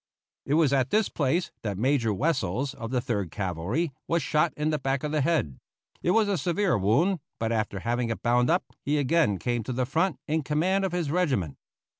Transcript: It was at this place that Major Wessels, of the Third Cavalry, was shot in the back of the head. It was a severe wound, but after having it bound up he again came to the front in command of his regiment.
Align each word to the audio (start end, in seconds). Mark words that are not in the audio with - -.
It 0.47 0.55
was 0.55 0.73
at 0.73 0.89
this 0.89 1.09
place 1.09 1.51
that 1.61 1.77
Major 1.77 2.11
Wessels, 2.11 2.73
of 2.73 2.89
the 2.89 3.01
Third 3.01 3.29
Cavalry, 3.29 3.93
was 4.07 4.23
shot 4.23 4.51
in 4.57 4.71
the 4.71 4.79
back 4.79 5.03
of 5.03 5.11
the 5.11 5.21
head. 5.21 5.59
It 6.01 6.09
was 6.09 6.27
a 6.27 6.39
severe 6.39 6.75
wound, 6.75 7.19
but 7.39 7.51
after 7.51 7.81
having 7.81 8.09
it 8.09 8.23
bound 8.23 8.49
up 8.49 8.63
he 8.83 8.97
again 8.97 9.37
came 9.37 9.61
to 9.61 9.71
the 9.73 9.85
front 9.85 10.17
in 10.27 10.41
command 10.41 10.85
of 10.85 10.91
his 10.91 11.11
regiment. 11.11 11.57